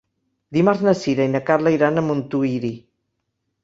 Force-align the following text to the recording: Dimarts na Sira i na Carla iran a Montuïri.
Dimarts 0.57 0.81
na 0.87 0.95
Sira 1.03 1.29
i 1.29 1.33
na 1.35 1.43
Carla 1.51 1.77
iran 1.79 1.99
a 1.99 2.07
Montuïri. 2.09 2.77